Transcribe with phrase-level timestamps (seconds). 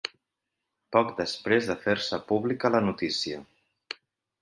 [0.95, 3.47] Poc després de fer-se pública la notícia.